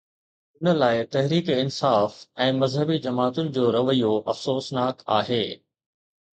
ان 0.61 0.69
لاءِ 0.83 0.95
تحريڪ 1.15 1.51
انصاف 1.57 2.17
۽ 2.47 2.57
مذهبي 2.63 2.97
جماعتن 3.05 3.53
جو 3.61 3.69
رويو 3.79 4.17
افسوسناڪ 4.37 5.09
آهي. 5.21 5.43